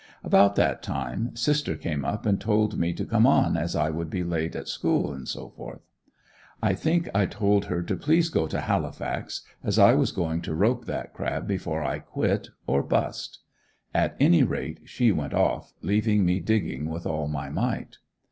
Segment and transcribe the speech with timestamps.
[0.23, 4.09] About that time sister came up and told me to come on as I would
[4.09, 5.77] be late at school, etc.
[6.59, 10.55] I think I told her to please go to Halifax, as I was going to
[10.55, 13.41] rope that crab before I quit or "bust."
[13.93, 17.99] At any rate she went off, leaving me digging with all my might.